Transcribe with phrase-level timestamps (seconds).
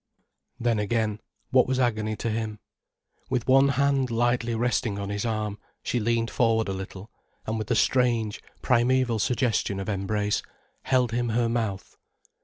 [0.59, 1.21] Then again,
[1.51, 2.57] what was agony to him,
[3.29, 7.11] with one hand lightly resting on his arm, she leaned forward a little,
[7.45, 10.41] and with a strange, primeval suggestion of embrace,
[10.81, 11.97] held him her mouth.